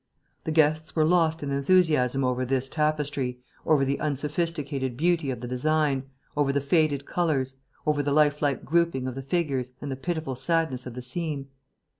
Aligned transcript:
The 0.45 0.51
guests 0.51 0.95
were 0.95 1.05
lost 1.05 1.43
in 1.43 1.51
enthusiasm 1.51 2.23
over 2.23 2.43
this 2.43 2.69
tapestry, 2.69 3.37
over 3.67 3.85
the 3.85 3.99
unsophisticated 3.99 4.97
beauty 4.97 5.29
of 5.29 5.41
the 5.41 5.47
design, 5.47 6.09
over 6.35 6.51
the 6.51 6.59
faded 6.59 7.05
colours, 7.05 7.53
over 7.85 8.01
the 8.01 8.11
life 8.11 8.41
like 8.41 8.65
grouping 8.65 9.05
of 9.07 9.13
the 9.13 9.21
figures 9.21 9.73
and 9.79 9.91
the 9.91 9.95
pitiful 9.95 10.33
sadness 10.35 10.87
of 10.87 10.95
the 10.95 11.03
scene. 11.03 11.49